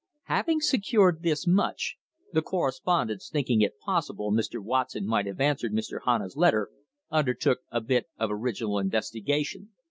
Having 0.23 0.61
secured 0.61 1.21
this 1.21 1.45
much, 1.45 1.97
the 2.33 2.41
correspondent, 2.41 3.21
thinking 3.31 3.61
it 3.61 3.77
possible 3.77 4.31
Mr. 4.31 4.59
Watson 4.59 5.05
might 5.05 5.27
have 5.27 5.39
answered 5.39 5.73
Mr. 5.73 5.99
Hanna's 6.05 6.35
let 6.35 6.49
ter, 6.49 6.71
undertook 7.11 7.59
a 7.69 7.81
bit 7.81 8.07
of 8.17 8.31
original 8.31 8.79
investigation. 8.79 9.73